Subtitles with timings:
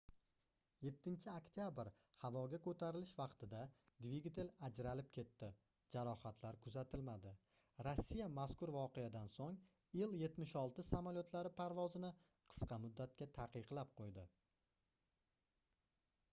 [0.83, 1.89] 7-oktabr
[2.21, 3.59] havoga koʻtarilish vaqtida
[4.05, 5.49] dvigatel ajralib ketdi
[5.97, 7.33] jarohatlar kuzatilmadi
[7.89, 9.61] rossiya mazkur voqeadan soʻng
[10.01, 14.29] ii-76 samolyotlari parvozini qisqa muddatga taqiqlab qoʻydi